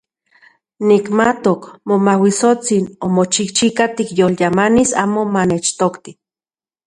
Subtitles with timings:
[0.87, 6.11] Nikmatok Momauitsotsin omochijchika tikyolyamanis amo manechtokti.